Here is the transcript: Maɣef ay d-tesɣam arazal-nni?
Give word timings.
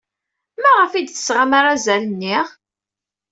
Maɣef 0.61 0.91
ay 0.93 1.03
d-tesɣam 1.05 1.51
arazal-nni? 1.59 2.37